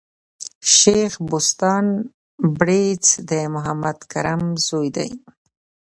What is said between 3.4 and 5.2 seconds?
محمد کرم زوی دﺉ.